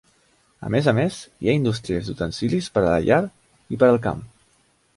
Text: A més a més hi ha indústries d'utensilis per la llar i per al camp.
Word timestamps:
A 0.67 0.71
més 0.75 0.87
a 0.91 0.93
més 0.99 1.17
hi 1.43 1.49
ha 1.51 1.55
indústries 1.59 2.09
d'utensilis 2.09 2.71
per 2.79 2.85
la 2.89 2.97
llar 3.07 3.21
i 3.77 3.81
per 3.85 3.91
al 3.93 4.03
camp. 4.07 4.27